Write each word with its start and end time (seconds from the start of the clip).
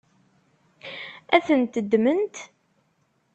Ad 1.35 1.43
tent-ddment? 1.45 2.35